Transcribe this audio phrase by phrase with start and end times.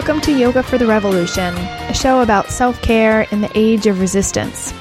[0.00, 4.00] Welcome to Yoga for the Revolution, a show about self care in the age of
[4.00, 4.72] resistance.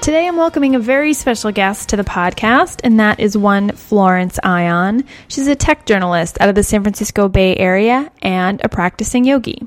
[0.00, 4.38] Today I'm welcoming a very special guest to the podcast, and that is one Florence
[4.44, 5.02] Ion.
[5.26, 9.66] She's a tech journalist out of the San Francisco Bay Area and a practicing yogi.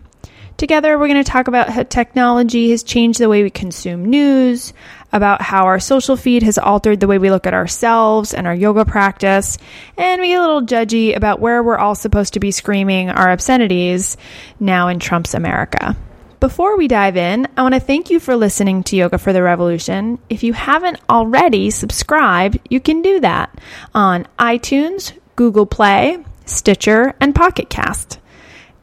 [0.58, 4.72] Together, we're going to talk about how technology has changed the way we consume news,
[5.12, 8.54] about how our social feed has altered the way we look at ourselves and our
[8.56, 9.58] yoga practice,
[9.98, 13.32] and we get a little judgy about where we're all supposed to be screaming our
[13.32, 14.16] obscenities
[14.60, 15.98] now in Trump's America.
[16.40, 19.42] Before we dive in, I want to thank you for listening to Yoga for the
[19.42, 20.20] Revolution.
[20.30, 23.58] If you haven't already subscribed, you can do that
[23.96, 28.20] on iTunes, Google Play, Stitcher, and Pocket Cast.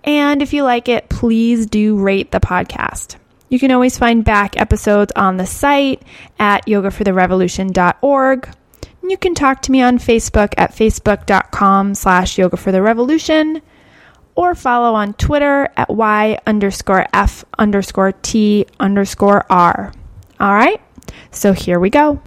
[0.05, 3.17] And if you like it, please do rate the podcast.
[3.49, 6.03] You can always find back episodes on the site
[6.39, 8.49] at yogafortherevolution.org.
[9.03, 13.61] You can talk to me on Facebook at facebook.com slash yoga for the revolution
[14.37, 19.93] or follow on Twitter at y underscore f underscore t underscore r.
[20.39, 20.81] All right,
[21.33, 22.23] so here we go.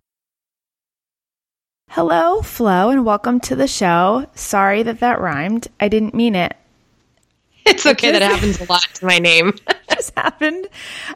[1.90, 4.26] Hello, Flo, and welcome to the show.
[4.36, 5.68] Sorry that that rhymed.
[5.80, 6.56] I didn't mean it.
[7.74, 8.12] It's okay.
[8.12, 9.54] That happens a lot to my name.
[9.96, 10.68] just happened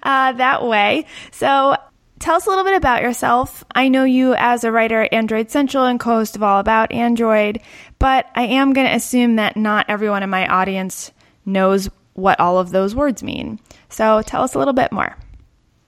[0.01, 1.05] uh, that way.
[1.31, 1.75] So
[2.19, 3.65] tell us a little bit about yourself.
[3.75, 6.93] I know you as a writer at Android Central and co host of All About
[6.93, 7.59] Android,
[7.99, 11.11] but I am going to assume that not everyone in my audience
[11.45, 13.59] knows what all of those words mean.
[13.89, 15.15] So tell us a little bit more.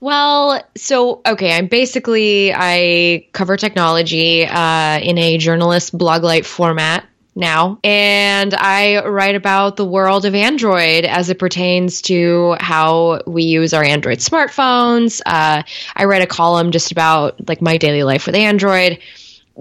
[0.01, 7.05] Well, so okay, I'm basically I cover technology uh, in a journalist blog light format
[7.35, 7.79] now.
[7.83, 13.73] And I write about the world of Android as it pertains to how we use
[13.73, 15.21] our Android smartphones.
[15.25, 15.63] Uh,
[15.95, 18.99] I write a column just about like my daily life with Android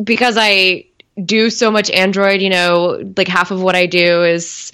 [0.03, 0.87] because I
[1.25, 4.73] do so much Android, you know, like half of what I do is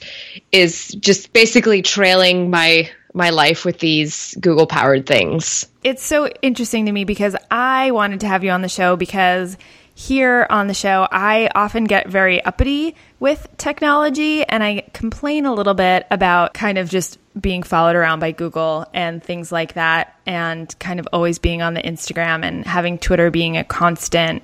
[0.52, 5.66] is just basically trailing my my life with these Google powered things.
[5.84, 9.56] It's so interesting to me because I wanted to have you on the show because
[9.94, 15.54] here on the show, I often get very uppity with technology and I complain a
[15.54, 20.16] little bit about kind of just being followed around by Google and things like that,
[20.26, 24.42] and kind of always being on the Instagram and having Twitter being a constant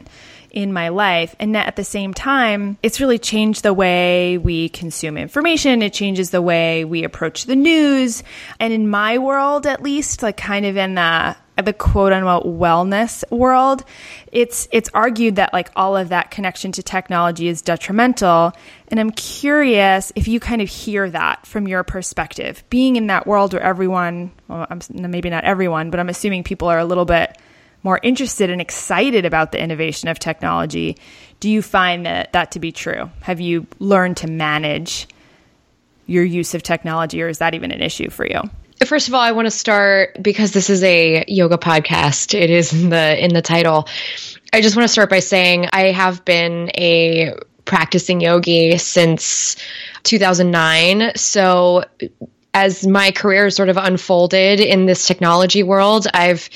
[0.50, 1.36] in my life.
[1.38, 5.82] And at the same time, it's really changed the way we consume information.
[5.82, 8.24] It changes the way we approach the news.
[8.58, 13.28] And in my world, at least, like kind of in the the quote unquote wellness
[13.30, 13.84] world,
[14.32, 18.52] it's it's argued that like all of that connection to technology is detrimental.
[18.88, 23.26] And I'm curious if you kind of hear that from your perspective, being in that
[23.26, 27.04] world where everyone, well, I'm, maybe not everyone, but I'm assuming people are a little
[27.04, 27.38] bit
[27.82, 30.96] more interested and excited about the innovation of technology.
[31.40, 33.10] Do you find that that to be true?
[33.22, 35.08] Have you learned to manage
[36.06, 38.42] your use of technology, or is that even an issue for you?
[38.86, 42.38] First of all, I want to start because this is a yoga podcast.
[42.38, 43.86] It is in the in the title.
[44.54, 47.34] I just want to start by saying I have been a
[47.66, 49.56] practicing yogi since
[50.04, 51.12] 2009.
[51.14, 51.84] So
[52.54, 56.48] as my career sort of unfolded in this technology world, I've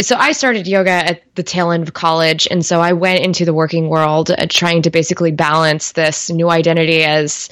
[0.00, 3.44] so I started yoga at the tail end of college, and so I went into
[3.44, 7.50] the working world uh, trying to basically balance this new identity as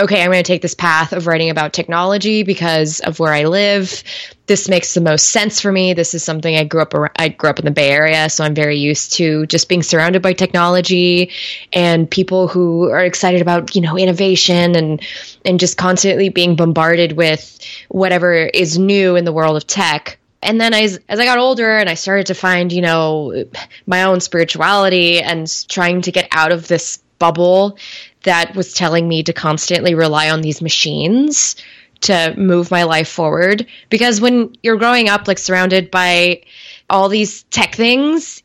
[0.00, 3.44] okay, I'm going to take this path of writing about technology because of where I
[3.44, 4.02] live.
[4.46, 5.92] This makes the most sense for me.
[5.92, 8.54] This is something I grew up I grew up in the Bay Area, so I'm
[8.54, 11.30] very used to just being surrounded by technology
[11.72, 15.00] and people who are excited about, you know, innovation and
[15.44, 17.58] and just constantly being bombarded with
[17.88, 21.76] whatever is new in the world of tech and then as as I got older
[21.76, 23.44] and I started to find, you know,
[23.86, 27.76] my own spirituality and trying to get out of this bubble
[28.22, 31.56] that was telling me to constantly rely on these machines
[32.00, 36.42] to move my life forward because when you're growing up like surrounded by
[36.88, 38.42] all these tech things,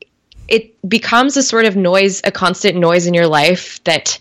[0.48, 4.20] it becomes a sort of noise, a constant noise in your life that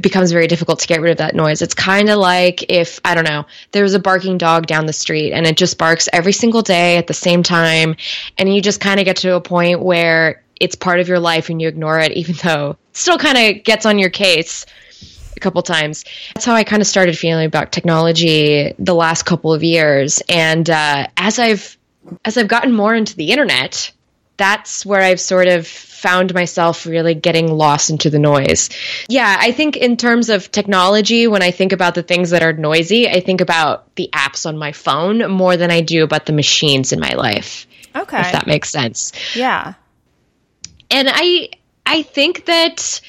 [0.00, 1.62] becomes very difficult to get rid of that noise.
[1.62, 5.32] It's kind of like if, I don't know, there's a barking dog down the street
[5.32, 7.96] and it just barks every single day at the same time.
[8.38, 11.50] And you just kind of get to a point where it's part of your life
[11.50, 14.66] and you ignore it, even though it still kind of gets on your case
[15.36, 16.04] a couple times.
[16.34, 20.22] That's how I kind of started feeling about technology the last couple of years.
[20.28, 21.76] And uh, as I've
[22.24, 23.90] as I've gotten more into the internet,
[24.36, 28.68] that's where I've sort of found myself really getting lost into the noise.
[29.08, 32.52] Yeah, I think in terms of technology, when I think about the things that are
[32.52, 36.32] noisy, I think about the apps on my phone more than I do about the
[36.32, 37.66] machines in my life.
[37.96, 38.20] Okay.
[38.20, 39.12] If that makes sense.
[39.34, 39.74] Yeah.
[40.90, 41.50] And I
[41.86, 43.00] I think that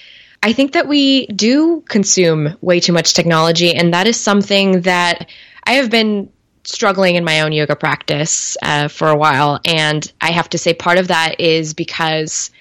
[0.43, 5.29] I think that we do consume way too much technology and that is something that
[5.63, 6.29] I have been
[6.67, 9.59] struggling in my own yoga practice uh, for a while.
[9.65, 12.51] And I have to say, part of that is because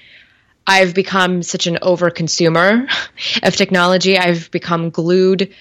[0.67, 2.87] I've become such an over consumer
[3.43, 4.19] of technology.
[4.19, 5.53] I've become glued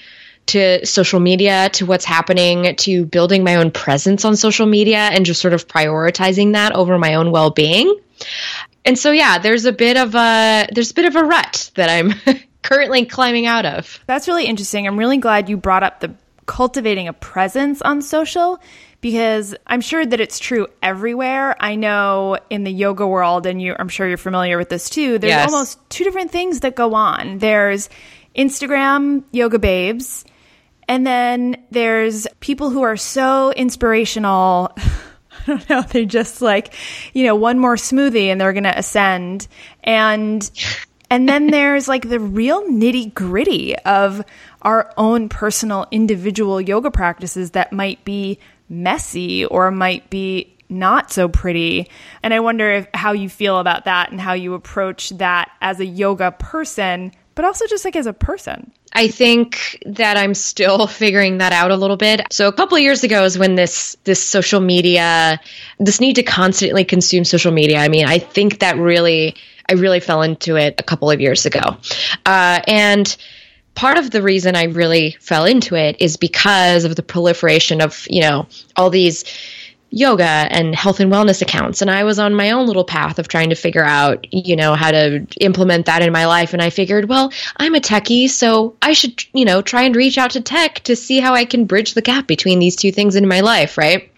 [0.46, 5.26] to social media, to what's happening, to building my own presence on social media and
[5.26, 7.98] just sort of prioritizing that over my own well being.
[8.86, 11.90] And so yeah, there's a bit of a there's a bit of a rut that
[11.90, 12.14] I'm
[12.62, 14.00] currently climbing out of.
[14.08, 14.88] That's really interesting.
[14.88, 16.14] I'm really glad you brought up the
[16.46, 18.60] cultivating a presence on social
[19.04, 21.56] because I'm sure that it's true everywhere.
[21.60, 25.20] I know in the yoga world, and you, I'm sure you're familiar with this too,
[25.20, 25.52] there's yes.
[25.52, 27.38] almost two different things that go on.
[27.38, 27.90] There's
[28.34, 30.24] Instagram yoga babes,
[30.88, 34.76] and then there's people who are so inspirational.
[35.48, 35.82] I don't know.
[35.82, 36.74] They just like,
[37.14, 39.48] you know, one more smoothie and they're going to ascend.
[39.84, 40.50] And,
[41.10, 44.24] and then there's like the real nitty gritty of
[44.62, 51.28] our own personal individual yoga practices that might be messy or might be not so
[51.28, 51.90] pretty.
[52.24, 55.80] And I wonder if, how you feel about that and how you approach that as
[55.80, 58.72] a yoga person, but also just like as a person.
[58.94, 62.22] I think that I'm still figuring that out a little bit.
[62.32, 65.40] So a couple of years ago is when this this social media,
[65.80, 67.80] this need to constantly consume social media.
[67.80, 69.36] I mean, I think that really,
[69.70, 71.78] I really fell into it a couple of years ago,
[72.26, 73.16] uh, and
[73.76, 78.06] part of the reason I really fell into it is because of the proliferation of,
[78.10, 79.26] you know, all these
[79.94, 81.84] yoga and health and wellness accounts.
[81.84, 84.74] And I was on my own little path of trying to figure out, you know,
[84.74, 86.54] how to implement that in my life.
[86.54, 90.18] And I figured, well, I'm a techie, so I should, you know, try and reach
[90.18, 93.16] out to tech to see how I can bridge the gap between these two things
[93.16, 94.12] in my life, right?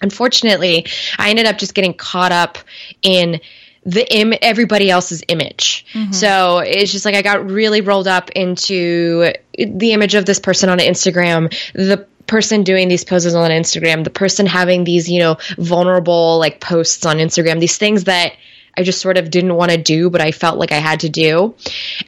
[0.00, 0.86] Unfortunately,
[1.18, 2.58] I ended up just getting caught up
[3.02, 3.40] in
[3.84, 5.86] the Im- everybody else's image.
[5.92, 6.12] Mm-hmm.
[6.12, 10.68] So it's just like I got really rolled up into the image of this person
[10.68, 15.36] on Instagram, the person doing these poses on Instagram, the person having these, you know,
[15.58, 18.34] vulnerable like posts on Instagram, these things that
[18.78, 21.08] I just sort of didn't want to do, but I felt like I had to
[21.08, 21.56] do.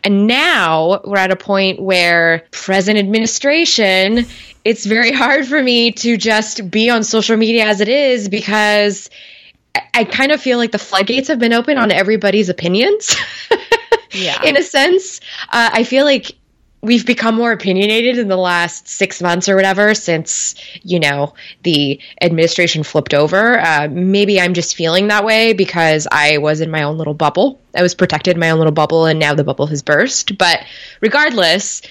[0.04, 4.26] And now we're at a point where present administration,
[4.64, 9.10] it's very hard for me to just be on social media as it is because
[9.92, 13.16] I kind of feel like the floodgates have been open on everybody's opinions.
[14.12, 14.40] yeah.
[14.44, 16.36] In a sense, uh, I feel like
[16.82, 21.32] we've become more opinionated in the last six months or whatever since you know
[21.62, 26.70] the administration flipped over uh, maybe i'm just feeling that way because i was in
[26.70, 29.44] my own little bubble i was protected in my own little bubble and now the
[29.44, 30.60] bubble has burst but
[31.00, 31.82] regardless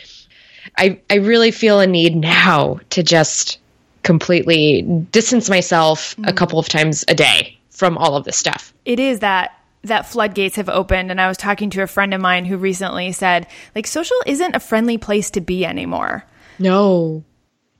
[0.77, 3.59] i i really feel a need now to just
[4.03, 6.25] completely distance myself mm-hmm.
[6.25, 8.73] a couple of times a day from all of this stuff.
[8.85, 12.21] It is that that floodgates have opened and I was talking to a friend of
[12.21, 16.25] mine who recently said like social isn't a friendly place to be anymore.
[16.59, 17.23] No.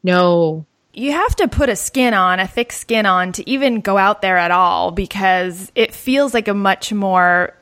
[0.03, 0.65] No.
[0.93, 4.21] You have to put a skin on, a thick skin on to even go out
[4.21, 7.55] there at all because it feels like a much more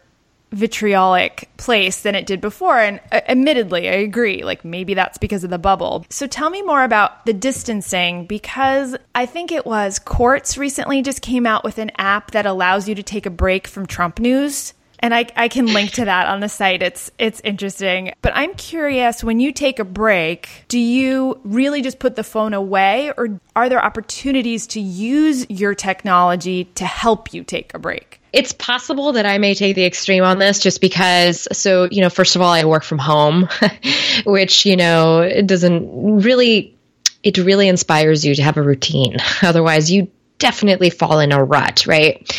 [0.51, 2.79] vitriolic place than it did before.
[2.79, 4.43] And uh, admittedly, I agree.
[4.43, 6.05] Like maybe that's because of the bubble.
[6.09, 11.21] So tell me more about the distancing because I think it was Quartz recently just
[11.21, 14.73] came out with an app that allows you to take a break from Trump news.
[15.01, 16.83] And I, I can link to that on the site.
[16.83, 18.11] It's it's interesting.
[18.21, 22.53] But I'm curious, when you take a break, do you really just put the phone
[22.53, 28.18] away or are there opportunities to use your technology to help you take a break?
[28.31, 32.09] It's possible that I may take the extreme on this just because, so, you know,
[32.09, 33.49] first of all, I work from home,
[34.25, 36.77] which, you know, it doesn't really,
[37.23, 39.17] it really inspires you to have a routine.
[39.41, 42.31] Otherwise, you definitely fall in a rut, right?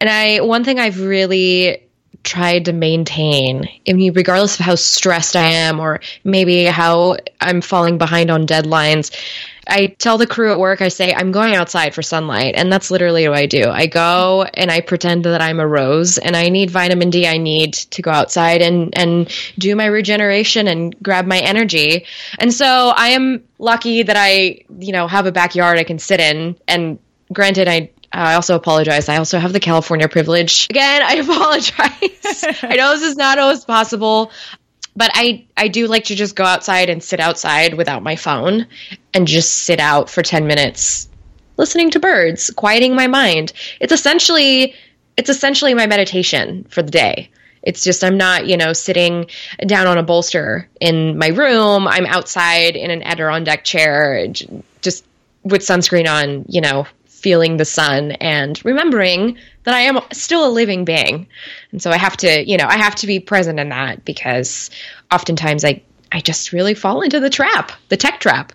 [0.00, 1.82] And I, one thing I've really
[2.24, 7.60] tried to maintain, I mean, regardless of how stressed I am or maybe how I'm
[7.60, 9.10] falling behind on deadlines,
[9.66, 12.54] I tell the crew at work, I say, I'm going outside for sunlight.
[12.56, 13.68] And that's literally what I do.
[13.68, 17.26] I go and I pretend that I'm a rose and I need vitamin D.
[17.26, 22.06] I need to go outside and, and do my regeneration and grab my energy.
[22.38, 26.20] And so I am lucky that I, you know, have a backyard I can sit
[26.20, 26.56] in.
[26.66, 26.98] And
[27.32, 29.08] granted, I I also apologize.
[29.08, 30.66] I also have the California privilege.
[30.68, 32.60] Again, I apologize.
[32.62, 34.30] I know this is not always possible
[34.96, 38.66] but I I do like to just go outside and sit outside without my phone
[39.14, 41.08] and just sit out for 10 minutes
[41.56, 43.52] listening to birds, quieting my mind.
[43.80, 44.74] It's essentially
[45.16, 47.30] it's essentially my meditation for the day.
[47.62, 49.26] It's just I'm not, you know, sitting
[49.66, 51.86] down on a bolster in my room.
[51.86, 54.26] I'm outside in an Adirondack chair
[54.80, 55.04] just
[55.44, 56.86] with sunscreen on, you know,
[57.22, 61.28] feeling the sun and remembering that I am still a living being.
[61.70, 64.70] And so I have to, you know, I have to be present in that because
[65.10, 65.82] oftentimes I
[66.14, 68.52] I just really fall into the trap, the tech trap.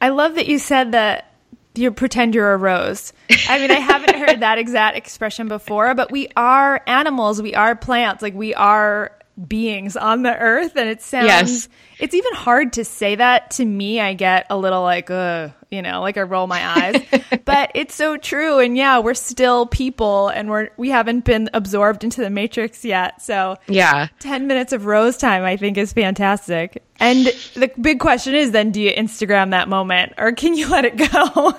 [0.00, 1.32] I love that you said that
[1.74, 3.12] you pretend you're a rose.
[3.48, 7.74] I mean, I haven't heard that exact expression before, but we are animals, we are
[7.74, 9.12] plants, like we are
[9.48, 11.68] beings on the earth and it sounds yes.
[11.98, 13.50] it's even hard to say that.
[13.52, 17.02] To me i get a little like uh you know like i roll my eyes.
[17.44, 18.58] But it's so true.
[18.58, 23.22] And yeah we're still people and we're we haven't been absorbed into the matrix yet.
[23.22, 24.08] So yeah.
[24.20, 26.82] 10 minutes of rose time i think is fantastic.
[26.98, 30.84] And the big question is then do you instagram that moment or can you let
[30.84, 31.06] it go?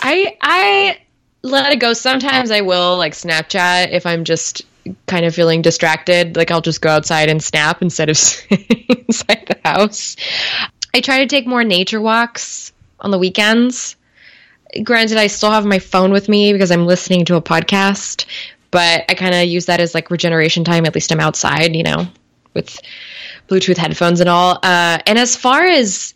[0.00, 0.98] I i
[1.42, 1.92] let it go.
[1.92, 4.62] Sometimes i will like snapchat if i'm just
[5.06, 8.16] kind of feeling distracted, like I'll just go outside and snap instead of
[8.50, 10.16] inside the house.
[10.94, 13.96] I try to take more nature walks on the weekends.
[14.82, 18.26] Granted, I still have my phone with me because I'm listening to a podcast,
[18.70, 20.86] but I kind of use that as like regeneration time.
[20.86, 22.08] At least I'm outside, you know,
[22.54, 22.80] with
[23.48, 24.58] Bluetooth headphones and all.
[24.62, 26.14] Uh, and as far as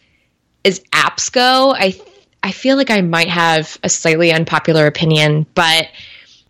[0.64, 1.98] as apps go, I
[2.42, 5.88] I feel like I might have a slightly unpopular opinion, but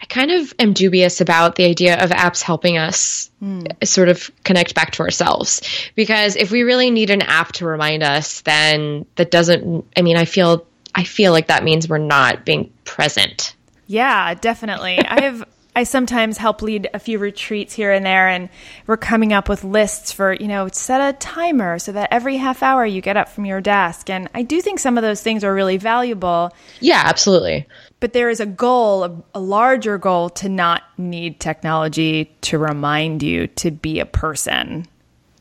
[0.00, 3.86] I kind of am dubious about the idea of apps helping us mm.
[3.86, 5.60] sort of connect back to ourselves.
[5.94, 10.16] Because if we really need an app to remind us, then that doesn't, I mean,
[10.16, 13.54] I feel, I feel like that means we're not being present.
[13.86, 14.98] Yeah, definitely.
[14.98, 15.44] I have
[15.80, 18.50] I sometimes help lead a few retreats here and there, and
[18.86, 22.62] we're coming up with lists for, you know, set a timer so that every half
[22.62, 24.10] hour you get up from your desk.
[24.10, 26.54] And I do think some of those things are really valuable.
[26.80, 27.66] Yeah, absolutely.
[27.98, 33.22] But there is a goal, a, a larger goal to not need technology to remind
[33.22, 34.86] you to be a person.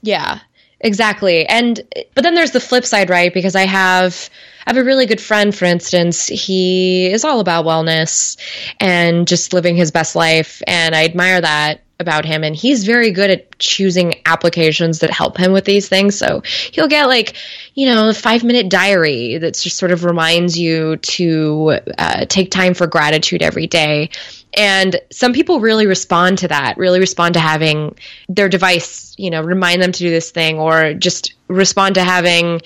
[0.02, 0.40] Yeah,
[0.80, 1.46] exactly.
[1.48, 1.82] And,
[2.16, 3.34] but then there's the flip side, right?
[3.34, 4.30] Because I have,
[4.66, 6.28] I have a really good friend, for instance.
[6.28, 8.38] He is all about wellness
[8.80, 10.62] and just living his best life.
[10.68, 15.38] And I admire that about him and he's very good at choosing applications that help
[15.38, 17.36] him with these things so he'll get like
[17.74, 22.52] you know a five minute diary that just sort of reminds you to uh, take
[22.52, 24.10] time for gratitude every day
[24.54, 27.94] and some people really respond to that really respond to having
[28.30, 32.62] their device you know remind them to do this thing or just respond to having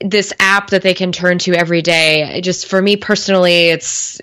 [0.00, 2.40] this app that they can turn to every day.
[2.40, 4.20] Just for me personally, it's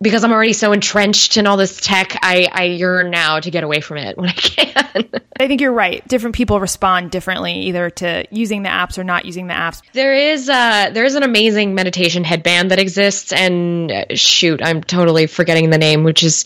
[0.00, 2.18] because I'm already so entrenched in all this tech.
[2.22, 5.08] I, I yearn now to get away from it when I can.
[5.38, 6.06] I think you're right.
[6.08, 9.82] Different people respond differently, either to using the apps or not using the apps.
[9.92, 14.82] There is uh, there is an amazing meditation headband that exists, and uh, shoot, I'm
[14.82, 16.44] totally forgetting the name, which is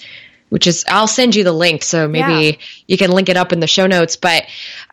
[0.48, 2.56] which is I'll send you the link so maybe yeah.
[2.86, 4.16] you can link it up in the show notes.
[4.16, 4.44] But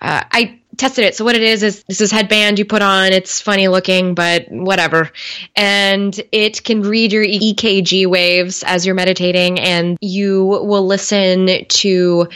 [0.01, 1.15] uh, I tested it.
[1.15, 3.13] So what it is is this is headband you put on.
[3.13, 5.11] It's funny looking, but whatever.
[5.55, 12.27] And it can read your EKG waves as you're meditating, and you will listen to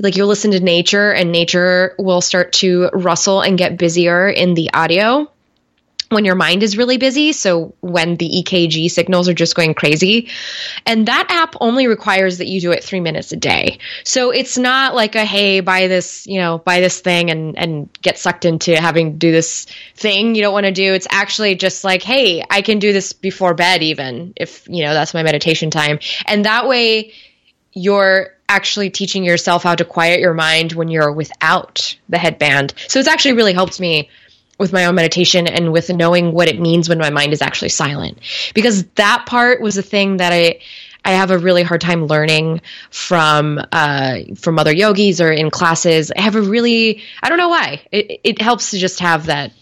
[0.00, 4.54] like you'll listen to nature and nature will start to rustle and get busier in
[4.54, 5.30] the audio
[6.14, 7.32] when your mind is really busy.
[7.32, 10.30] So when the EKG signals are just going crazy.
[10.86, 13.78] And that app only requires that you do it three minutes a day.
[14.04, 17.90] So it's not like a, hey, buy this, you know, buy this thing and, and
[18.00, 20.94] get sucked into having to do this thing you don't want to do.
[20.94, 24.94] It's actually just like, hey, I can do this before bed, even if, you know,
[24.94, 25.98] that's my meditation time.
[26.26, 27.12] And that way
[27.72, 32.74] you're actually teaching yourself how to quiet your mind when you're without the headband.
[32.88, 34.08] So it's actually really helped me
[34.58, 37.68] with my own meditation and with knowing what it means when my mind is actually
[37.68, 38.18] silent.
[38.54, 40.60] Because that part was a thing that i
[41.04, 46.12] i have a really hard time learning from uh, from other yogis or in classes.
[46.16, 47.82] I have a really i don't know why.
[47.90, 49.52] It, it helps to just have that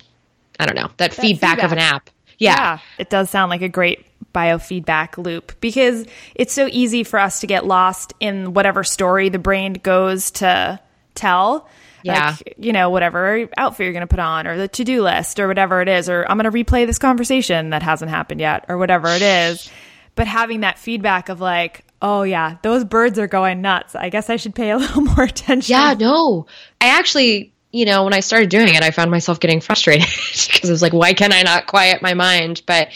[0.60, 2.10] i don't know that, that feedback, feedback, of an app.
[2.38, 2.56] Yeah.
[2.56, 2.78] yeah.
[2.98, 7.46] It does sound like a great biofeedback loop because it's so easy for us to
[7.46, 10.80] get lost in whatever story the brain goes to
[11.14, 11.68] tell
[12.02, 12.36] yeah.
[12.38, 15.38] Like, you know, whatever outfit you're going to put on or the to do list
[15.38, 18.64] or whatever it is, or I'm going to replay this conversation that hasn't happened yet
[18.68, 19.70] or whatever it is.
[20.14, 23.94] But having that feedback of like, oh yeah, those birds are going nuts.
[23.94, 25.72] I guess I should pay a little more attention.
[25.72, 26.46] Yeah, no.
[26.80, 30.06] I actually, you know, when I started doing it, I found myself getting frustrated
[30.52, 32.62] because I was like, why can I not quiet my mind?
[32.66, 32.88] But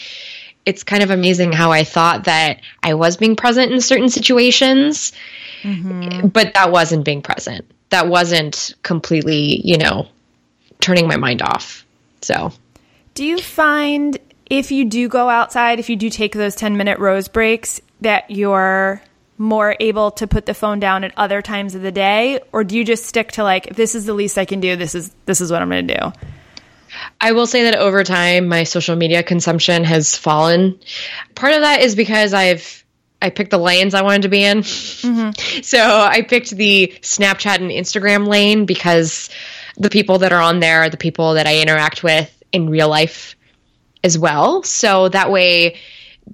[0.65, 5.13] it's kind of amazing how I thought that I was being present in certain situations,
[5.61, 6.27] mm-hmm.
[6.27, 10.07] but that wasn't being present that wasn't completely, you know,
[10.79, 11.85] turning my mind off.
[12.21, 12.51] So,
[13.13, 14.17] do you find
[14.49, 18.29] if you do go outside, if you do take those 10 minute rose breaks, that
[18.29, 19.01] you're
[19.37, 22.39] more able to put the phone down at other times of the day?
[22.51, 24.95] Or do you just stick to like this is the least I can do this
[24.95, 26.11] is this is what I'm going to do?
[27.19, 30.79] I will say that over time my social media consumption has fallen.
[31.35, 32.83] Part of that is because I've
[33.21, 34.59] I picked the lanes I wanted to be in.
[34.59, 35.61] Mm-hmm.
[35.63, 39.29] So I picked the Snapchat and Instagram lane because
[39.75, 42.89] the people that are on there are the people that I interact with in real
[42.89, 43.35] life.
[44.03, 44.63] as well.
[44.63, 45.77] So that way,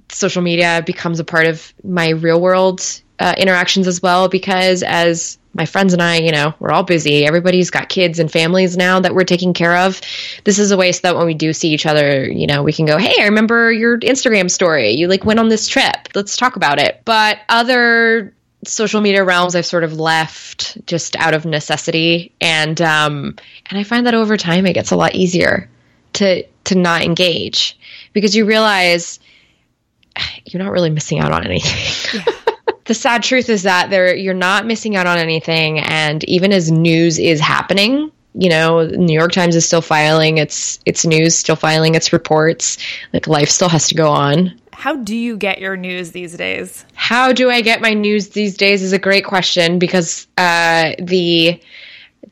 [0.10, 2.82] social media becomes a part of my real world
[3.20, 7.26] uh, interactions as well because as my friends and I, you know, we're all busy.
[7.26, 10.02] Everybody's got kids and families now that we're taking care of.
[10.44, 12.74] This is a way so that when we do see each other, you know, we
[12.74, 14.92] can go, "Hey, I remember your Instagram story.
[14.92, 16.10] You like went on this trip.
[16.16, 18.34] Let's talk about it." But other
[18.66, 23.84] social media realms I've sort of left just out of necessity and um and I
[23.84, 25.70] find that over time it gets a lot easier
[26.14, 27.78] to to not engage
[28.14, 29.20] because you realize
[30.46, 32.22] you're not really missing out on anything.
[32.26, 32.34] Yeah.
[32.86, 35.80] The sad truth is that there you're not missing out on anything.
[35.80, 40.80] And even as news is happening you know new york times is still filing its
[40.86, 42.78] its news still filing its reports.
[43.14, 44.60] Like life still has to go on.
[44.72, 46.86] How do you get your news these days?
[46.94, 51.62] How do i get my news these days is a great question because uh, the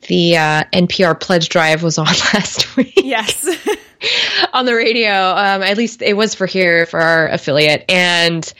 [0.08, 2.94] the uh, npr pledge drive was on last week.
[2.96, 3.48] Yes.
[4.52, 5.12] On the radio.
[5.12, 7.84] Um, at least it was for here for our affiliate.
[7.88, 8.52] And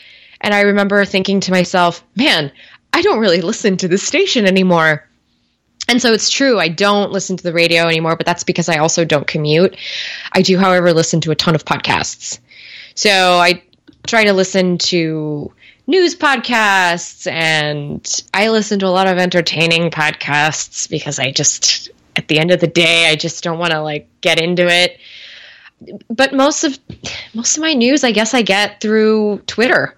[0.42, 2.52] and I remember thinking to myself, man,
[2.92, 5.08] I don't really listen to this station anymore.
[5.88, 8.78] And so it's true, I don't listen to the radio anymore, but that's because I
[8.78, 9.76] also don't commute.
[10.32, 12.38] I do, however, listen to a ton of podcasts.
[12.94, 13.62] So I
[14.06, 15.52] try to listen to
[15.87, 22.28] news podcasts and I listen to a lot of entertaining podcasts because I just, at
[22.28, 24.99] the end of the day, I just don't want to like get into it.
[26.08, 26.78] But most of
[27.34, 29.96] most of my news, I guess I get through Twitter.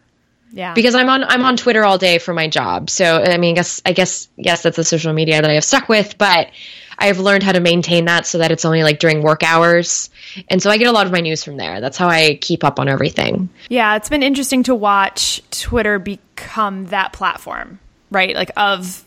[0.54, 0.72] Yeah.
[0.72, 2.88] Because I'm on I'm on Twitter all day for my job.
[2.88, 5.64] So I mean, I guess I guess yes, that's the social media that I have
[5.64, 6.50] stuck with, but
[6.96, 10.10] I've learned how to maintain that so that it's only like during work hours.
[10.48, 11.80] And so I get a lot of my news from there.
[11.80, 13.48] That's how I keep up on everything.
[13.68, 17.80] Yeah, it's been interesting to watch Twitter become that platform,
[18.12, 18.36] right?
[18.36, 19.04] Like of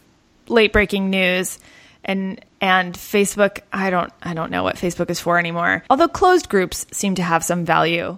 [0.50, 1.60] late breaking news
[2.04, 5.86] and and Facebook, I don't I don't know what Facebook is for anymore.
[5.90, 8.18] Although closed groups seem to have some value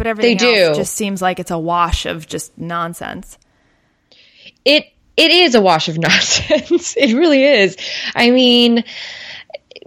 [0.00, 0.74] but everything they do.
[0.74, 3.36] just seems like it's a wash of just nonsense.
[4.64, 6.96] It it is a wash of nonsense.
[6.96, 7.76] it really is.
[8.14, 8.84] I mean,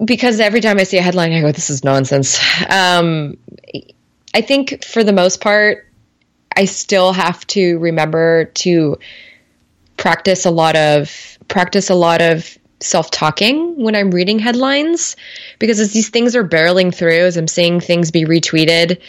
[0.06, 3.38] because every time I see a headline, I go, "This is nonsense." Um,
[4.36, 5.88] I think for the most part,
[6.56, 9.00] I still have to remember to
[9.98, 15.16] practice a lot of practice a lot of self-talking when I'm reading headlines
[15.58, 19.02] because as these things are barreling through, as I'm seeing things be retweeted,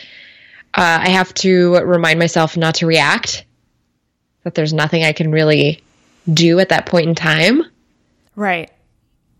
[0.77, 3.45] uh, I have to remind myself not to react,
[4.43, 5.83] that there's nothing I can really
[6.33, 7.63] do at that point in time.
[8.37, 8.71] Right.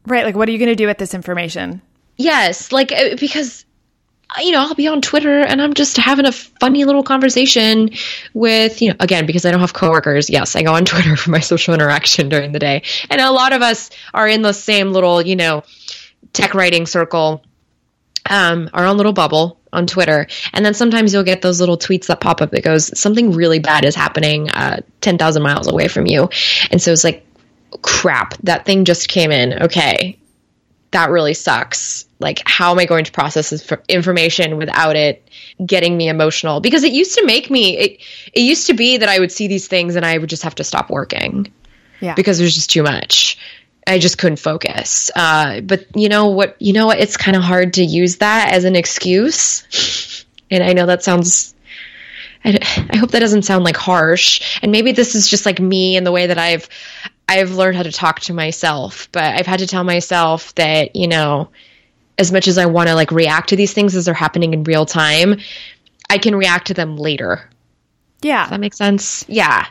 [0.07, 0.25] Right.
[0.25, 1.83] Like, what are you going to do with this information?
[2.17, 2.73] Yes.
[2.73, 3.65] Like, uh, because,
[4.41, 7.91] you know, I'll be on Twitter and I'm just having a funny little conversation
[8.33, 10.31] with, you know, again, because I don't have coworkers.
[10.31, 12.83] Yes, I go on Twitter for my social interaction during the day.
[13.11, 15.65] And a lot of us are in the same little, you know,
[16.33, 17.43] tech writing circle,
[18.29, 20.27] um, our own little bubble on Twitter.
[20.53, 23.59] And then sometimes you'll get those little tweets that pop up that goes, something really
[23.59, 26.31] bad is happening uh, 10,000 miles away from you.
[26.71, 27.27] And so it's like,
[27.83, 29.65] crap, that thing just came in.
[29.65, 30.19] Okay,
[30.93, 32.07] that really sucks.
[32.21, 35.29] Like, how am I going to process this information without it
[35.65, 36.61] getting me emotional?
[36.61, 38.01] Because it used to make me, it,
[38.33, 40.55] it used to be that I would see these things and I would just have
[40.55, 41.53] to stop working.
[42.01, 42.15] Yeah.
[42.15, 43.39] Because there's just too much.
[43.87, 45.11] I just couldn't focus.
[45.15, 46.61] Uh, but you know what?
[46.61, 47.01] You know what?
[47.01, 50.25] It's kind of hard to use that as an excuse.
[50.51, 51.55] And I know that sounds.
[52.45, 52.59] I,
[52.91, 54.59] I hope that doesn't sound like harsh.
[54.63, 56.69] And maybe this is just like me and the way that I've
[57.29, 59.09] I've learned how to talk to myself.
[59.13, 61.51] But I've had to tell myself that you know,
[62.19, 64.65] as much as I want to like react to these things as they're happening in
[64.65, 65.41] real time,
[66.09, 67.49] I can react to them later.
[68.23, 69.27] Yeah, Does that makes sense.
[69.29, 69.67] Yeah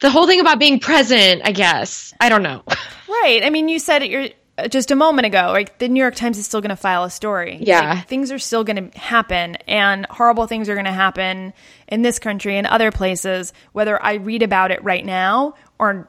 [0.00, 2.12] the whole thing about being present, I guess.
[2.20, 2.62] I don't know.
[3.08, 3.44] Right.
[3.44, 4.28] I mean, you said it you're,
[4.58, 7.04] uh, just a moment ago, like the New York Times is still going to file
[7.04, 7.56] a story.
[7.60, 7.94] Yeah.
[7.94, 11.54] Like, things are still going to happen and horrible things are going to happen
[11.88, 16.08] in this country and other places, whether I read about it right now or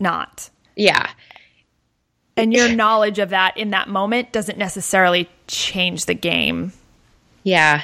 [0.00, 0.48] not.
[0.74, 1.10] Yeah.
[2.36, 6.72] And your knowledge of that in that moment doesn't necessarily change the game.
[7.42, 7.82] Yeah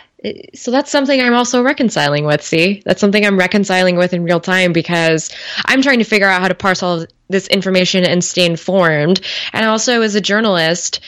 [0.55, 2.43] so that's something I'm also reconciling with.
[2.43, 5.31] See, that's something I'm reconciling with in real time because
[5.65, 9.21] I'm trying to figure out how to parse all this information and stay informed.
[9.53, 11.01] And also, as a journalist,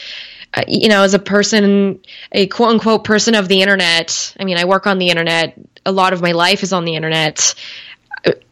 [0.52, 2.00] uh, you know, as a person,
[2.32, 4.34] a quote unquote person of the internet.
[4.38, 5.58] I mean, I work on the internet.
[5.84, 7.54] A lot of my life is on the internet.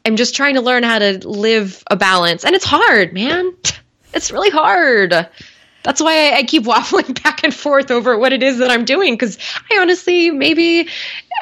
[0.06, 3.52] I'm just trying to learn how to live a balance, and it's hard, man.
[4.12, 5.28] It's really hard
[5.84, 8.84] that's why I, I keep waffling back and forth over what it is that I'm
[8.84, 9.38] doing because
[9.70, 10.88] I honestly maybe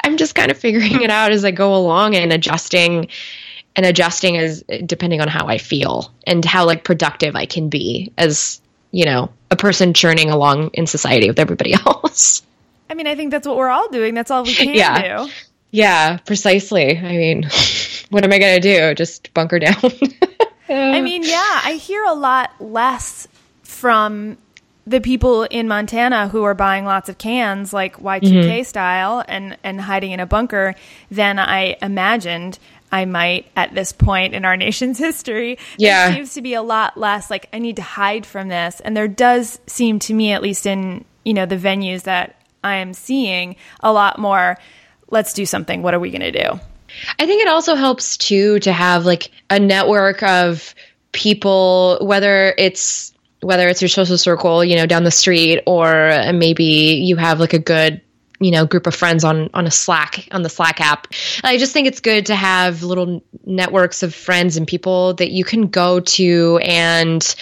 [0.03, 3.07] I'm just kind of figuring it out as I go along and adjusting
[3.75, 8.11] and adjusting as depending on how I feel and how like productive I can be
[8.19, 12.43] as you know a person churning along in society with everybody else.
[12.89, 14.13] I mean, I think that's what we're all doing.
[14.13, 15.25] That's all we can yeah.
[15.25, 15.31] do.
[15.71, 16.99] Yeah, precisely.
[16.99, 17.49] I mean,
[18.11, 18.93] what am I going to do?
[18.93, 19.75] Just bunker down?
[20.69, 23.27] I mean, yeah, I hear a lot less
[23.73, 24.37] from
[24.85, 28.63] the people in Montana who are buying lots of cans like Y2K mm-hmm.
[28.63, 30.75] style and and hiding in a bunker
[31.09, 32.59] than I imagined
[32.91, 35.57] I might at this point in our nation's history.
[35.77, 36.09] Yeah.
[36.09, 38.79] It seems to be a lot less like I need to hide from this.
[38.81, 42.75] And there does seem to me, at least in, you know, the venues that I
[42.75, 44.57] am seeing, a lot more,
[45.09, 45.81] let's do something.
[45.81, 46.59] What are we going to do?
[47.17, 50.75] I think it also helps too to have like a network of
[51.11, 53.12] people, whether it's
[53.43, 57.53] whether it's your social circle, you know, down the street, or maybe you have like
[57.53, 58.01] a good
[58.39, 61.07] you know group of friends on on a slack on the slack app
[61.43, 65.45] i just think it's good to have little networks of friends and people that you
[65.45, 67.35] can go to and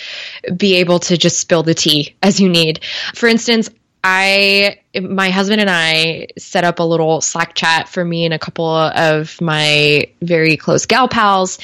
[0.55, 2.83] be able to just spill the tea as you need
[3.15, 3.69] for instance
[4.03, 8.39] I, my husband and I set up a little Slack chat for me and a
[8.39, 11.59] couple of my very close gal pals.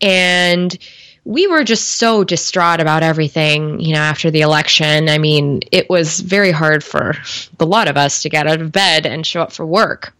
[0.00, 0.76] And
[1.24, 5.08] we were just so distraught about everything, you know, after the election.
[5.08, 7.14] I mean, it was very hard for
[7.58, 10.14] the lot of us to get out of bed and show up for work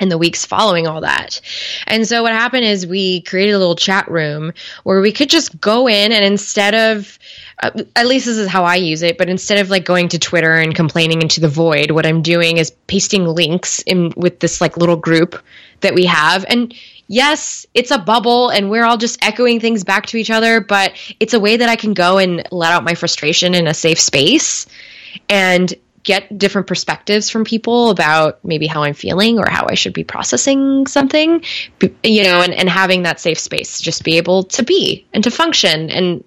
[0.00, 1.40] in the weeks following all that.
[1.86, 4.52] And so what happened is we created a little chat room
[4.84, 7.18] where we could just go in and instead of
[7.60, 10.18] uh, at least this is how I use it, but instead of like going to
[10.18, 14.60] Twitter and complaining into the void, what I'm doing is pasting links in with this
[14.60, 15.42] like little group
[15.80, 16.72] that we have and
[17.08, 20.92] yes, it's a bubble and we're all just echoing things back to each other, but
[21.18, 23.98] it's a way that I can go and let out my frustration in a safe
[23.98, 24.66] space
[25.28, 29.92] and get different perspectives from people about maybe how I'm feeling or how I should
[29.92, 31.42] be processing something,
[32.02, 35.30] you know, and, and having that safe space, just be able to be and to
[35.30, 36.24] function and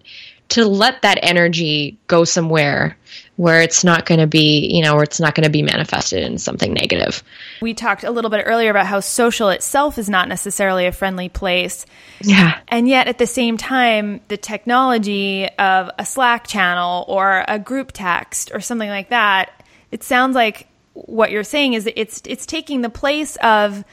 [0.50, 2.98] to let that energy go somewhere
[3.42, 6.22] where it's not going to be, you know, where it's not going to be manifested
[6.22, 7.24] in something negative.
[7.60, 11.28] We talked a little bit earlier about how social itself is not necessarily a friendly
[11.28, 11.88] place.
[12.22, 12.60] Yeah.
[12.68, 17.94] And yet at the same time, the technology of a Slack channel or a group
[17.94, 22.82] text or something like that, it sounds like what you're saying is it's it's taking
[22.82, 23.84] the place of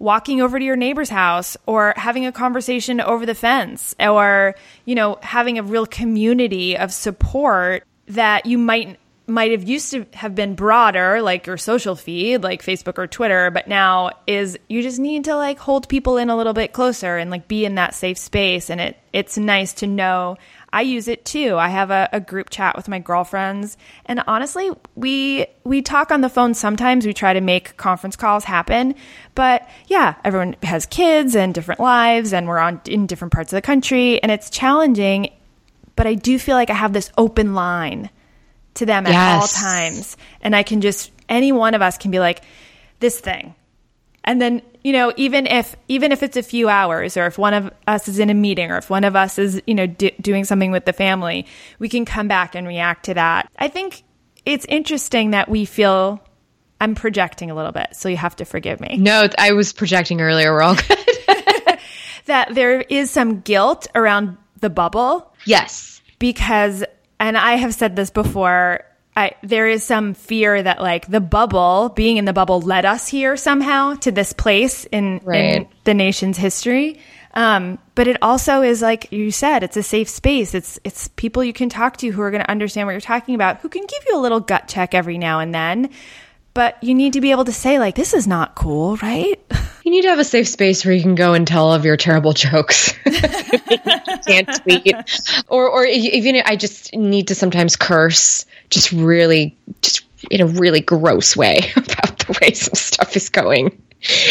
[0.00, 4.96] walking over to your neighbor's house or having a conversation over the fence or you
[4.96, 10.34] know having a real community of support that you might might have used to have
[10.34, 14.98] been broader like your social feed like Facebook or Twitter but now is you just
[14.98, 17.94] need to like hold people in a little bit closer and like be in that
[17.94, 20.36] safe space and it it's nice to know
[20.72, 21.56] I use it too.
[21.56, 26.20] I have a, a, group chat with my girlfriends, and honestly, we we talk on
[26.20, 27.04] the phone sometimes.
[27.04, 28.94] We try to make conference calls happen,
[29.34, 33.56] but yeah, everyone has kids and different lives, and we're on in different parts of
[33.56, 35.30] the country, and it's challenging.
[36.00, 38.08] But I do feel like I have this open line
[38.72, 39.42] to them at yes.
[39.42, 42.40] all times, and I can just any one of us can be like
[43.00, 43.54] this thing,
[44.24, 47.52] and then you know even if even if it's a few hours or if one
[47.52, 50.14] of us is in a meeting or if one of us is you know d-
[50.22, 51.44] doing something with the family
[51.78, 53.52] we can come back and react to that.
[53.58, 54.02] I think
[54.46, 56.18] it's interesting that we feel
[56.80, 58.96] i'm projecting a little bit so you have to forgive me.
[58.96, 60.50] No i was projecting earlier.
[60.50, 61.78] We're all good.
[62.24, 66.84] That there is some guilt around the bubble yes because
[67.18, 68.84] and i have said this before
[69.16, 73.08] I, there is some fear that like the bubble, being in the bubble, led us
[73.08, 75.56] here somehow to this place in, right.
[75.56, 77.00] in the nation's history.
[77.32, 80.54] Um, but it also is like you said, it's a safe space.
[80.54, 83.34] It's it's people you can talk to who are going to understand what you're talking
[83.34, 85.90] about, who can give you a little gut check every now and then.
[86.54, 89.40] But you need to be able to say like, this is not cool, right?
[89.90, 91.84] You need to have a safe space where you can go and tell all of
[91.84, 92.92] your terrible jokes.
[93.04, 94.94] can't tweet,
[95.48, 100.80] or or even I just need to sometimes curse just really, just in a really
[100.80, 103.82] gross way about the way some stuff is going.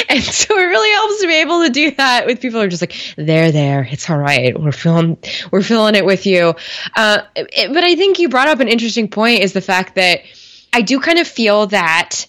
[0.07, 2.69] And so it really helps to be able to do that with people who are
[2.69, 4.57] just like, there, there, it's all right.
[4.57, 5.17] We're feeling,
[5.51, 6.55] we're feeling it with you.
[6.95, 10.21] Uh, it, but I think you brought up an interesting point is the fact that
[10.71, 12.27] I do kind of feel that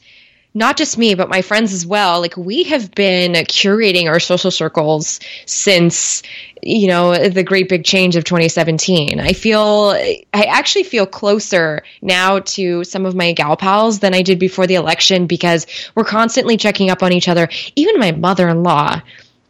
[0.53, 2.21] not just me, but my friends as well.
[2.21, 6.23] Like we have been curating our social circles since,
[6.63, 9.21] you know, the great big change of 2017.
[9.21, 14.23] I feel, I actually feel closer now to some of my gal pals than I
[14.23, 17.49] did before the election because we're constantly checking up on each other.
[17.77, 19.01] Even my mother in law,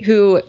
[0.05, 0.43] who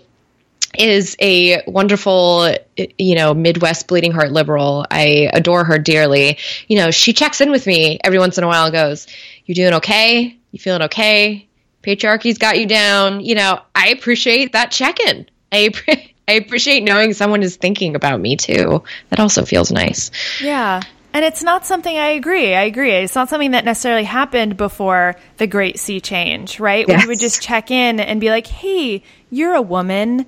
[0.78, 2.54] is a wonderful,
[2.98, 4.86] you know, Midwest bleeding heart liberal.
[4.90, 6.38] I adore her dearly.
[6.68, 9.08] You know, she checks in with me every once in a while and goes,
[9.46, 10.38] You doing okay?
[10.52, 11.48] You feeling okay?
[11.82, 13.22] Patriarchy's got you down.
[13.22, 15.28] You know, I appreciate that check in.
[15.52, 15.72] I,
[16.28, 18.84] I appreciate knowing someone is thinking about me too.
[19.10, 20.12] That also feels nice.
[20.42, 20.82] Yeah.
[21.14, 22.54] And it's not something I agree.
[22.54, 22.92] I agree.
[22.92, 26.88] It's not something that necessarily happened before the Great Sea Change, right?
[26.88, 27.04] Yes.
[27.04, 30.26] We would just check in and be like, "Hey, you're a woman.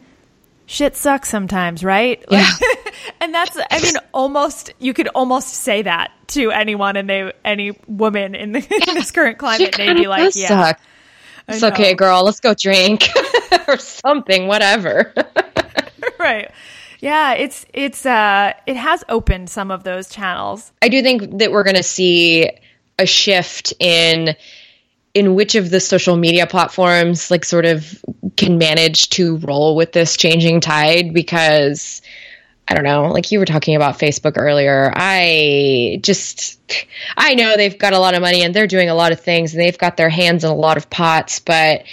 [0.73, 2.49] Shit sucks sometimes, right?" Yeah.
[3.21, 7.77] and that's, I mean, almost you could almost say that to anyone, and they, any
[7.87, 8.77] woman in, the, yeah.
[8.89, 10.79] in this current climate, they'd be like, "Yeah, suck.
[11.47, 12.23] it's okay, girl.
[12.23, 13.07] Let's go drink
[13.67, 15.13] or something, whatever."
[16.17, 16.49] right.
[17.01, 20.71] Yeah, it's it's uh it has opened some of those channels.
[20.81, 22.49] I do think that we're going to see
[22.97, 24.35] a shift in
[25.13, 28.03] in which of the social media platforms like sort of
[28.35, 32.01] can manage to roll with this changing tide because
[32.67, 34.91] I don't know, like you were talking about Facebook earlier.
[34.95, 36.59] I just,
[37.17, 39.53] I know they've got a lot of money and they're doing a lot of things
[39.53, 41.83] and they've got their hands in a lot of pots, but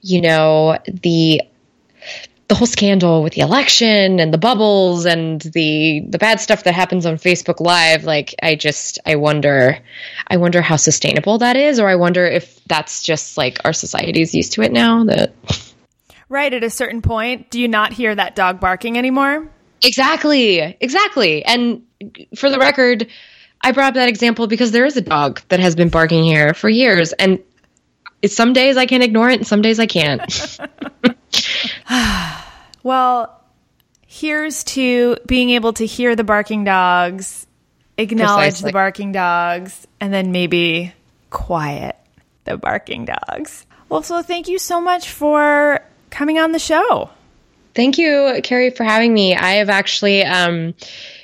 [0.00, 1.42] you know, the
[2.48, 6.74] the whole scandal with the election and the bubbles and the the bad stuff that
[6.74, 9.78] happens on Facebook Live, like I just I wonder
[10.28, 14.20] I wonder how sustainable that is, or I wonder if that's just like our society
[14.20, 15.04] is used to it now.
[15.04, 15.34] That
[16.28, 19.50] right at a certain point, do you not hear that dog barking anymore?
[19.84, 21.44] Exactly, exactly.
[21.44, 21.82] And
[22.36, 23.08] for the record,
[23.60, 26.54] I brought up that example because there is a dog that has been barking here
[26.54, 27.42] for years, and
[28.24, 30.58] some days I can ignore it, and some days I can't.
[32.82, 33.40] well,
[34.06, 37.46] here's to being able to hear the barking dogs,
[37.98, 38.68] acknowledge Precisely.
[38.68, 40.92] the barking dogs, and then maybe
[41.30, 41.96] quiet
[42.44, 43.66] the barking dogs.
[43.88, 45.80] Well, so thank you so much for
[46.10, 47.10] coming on the show.
[47.74, 49.36] Thank you, Carrie, for having me.
[49.36, 50.74] I have actually, um,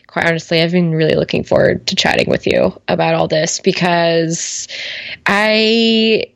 [0.06, 4.68] quite honestly, I've been really looking forward to chatting with you about all this because
[5.24, 6.31] I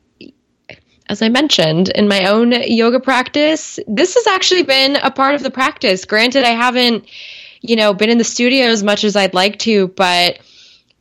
[1.09, 5.43] as I mentioned, in my own yoga practice, this has actually been a part of
[5.43, 6.05] the practice.
[6.05, 7.07] Granted, I haven't,
[7.61, 10.39] you know, been in the studio as much as I'd like to, but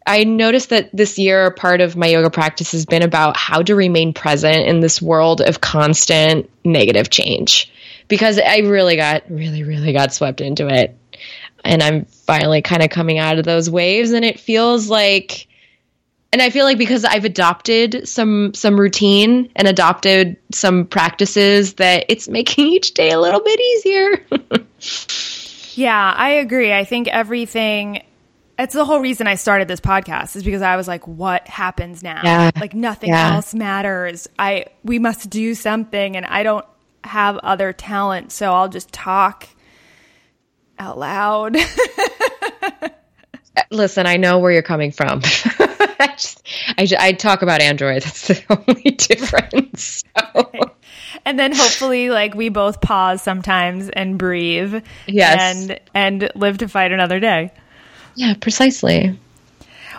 [0.06, 3.76] I noticed that this year, part of my yoga practice has been about how to
[3.76, 7.72] remain present in this world of constant negative change.
[8.08, 10.96] Because I really got, really, really got swept into it.
[11.64, 15.48] And I'm finally kind of coming out of those waves, and it feels like
[16.32, 22.06] and I feel like because I've adopted some some routine and adopted some practices that
[22.10, 24.26] it's making each day a little bit easier.
[25.76, 26.74] yeah, I agree.
[26.74, 28.02] I think everything
[28.58, 32.02] it's the whole reason I started this podcast is because I was like, what happens
[32.02, 32.22] now?
[32.24, 32.52] Yeah.
[32.60, 33.36] Like nothing yeah.
[33.36, 34.28] else matters.
[34.40, 36.66] I we must do something and I don't
[37.04, 39.48] have other talent, so I'll just talk
[40.80, 41.58] out loud.
[43.72, 45.22] Listen, I know where you're coming from.
[46.00, 46.44] I, just,
[46.78, 48.02] I, I, talk about Android.
[48.04, 50.04] That's the only difference.
[50.16, 50.50] So.
[50.54, 50.72] Right.
[51.26, 54.84] And then hopefully, like we both pause sometimes and breathe.
[55.08, 55.40] Yes.
[55.40, 57.52] And and live to fight another day.
[58.16, 59.18] Yeah, precisely.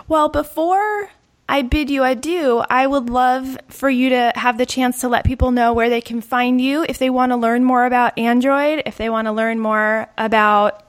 [0.07, 1.09] Well, before
[1.49, 5.23] I bid you adieu, I would love for you to have the chance to let
[5.23, 8.83] people know where they can find you if they want to learn more about Android,
[8.85, 10.83] if they want to learn more about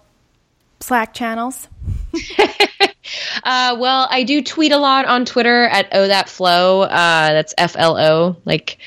[0.81, 1.69] Slack channels.
[3.43, 6.83] Uh, well, I do tweet a lot on Twitter at oh that flow.
[6.83, 8.79] Uh, that's F L O, like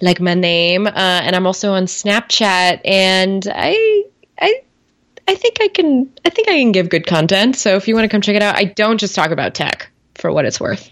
[0.00, 0.86] like my name.
[0.86, 4.04] Uh, and I'm also on Snapchat, and I
[4.40, 4.62] I
[5.28, 7.56] I think I can I think I can give good content.
[7.56, 9.90] So if you want to come check it out, I don't just talk about tech
[10.14, 10.90] for what it's worth.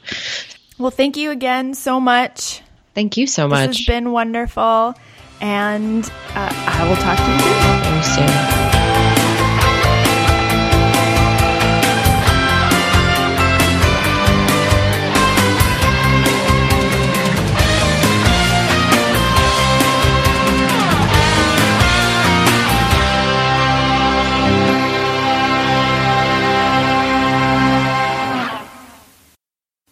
[0.79, 2.63] Well, thank you again so much.
[2.95, 3.69] Thank you so much.
[3.69, 4.95] This has been wonderful,
[5.41, 7.43] and uh, I will talk to you
[7.83, 8.74] very soon.